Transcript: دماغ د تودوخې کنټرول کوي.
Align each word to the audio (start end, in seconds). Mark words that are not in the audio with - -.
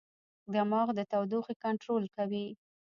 دماغ 0.53 0.87
د 0.97 0.99
تودوخې 1.11 1.53
کنټرول 1.63 2.03
کوي. 2.15 2.45